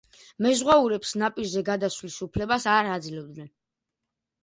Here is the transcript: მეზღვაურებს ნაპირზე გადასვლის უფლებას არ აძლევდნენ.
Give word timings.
მეზღვაურებს 0.45 1.11
ნაპირზე 1.25 1.65
გადასვლის 1.69 2.19
უფლებას 2.29 2.69
არ 2.75 2.93
აძლევდნენ. 2.97 3.57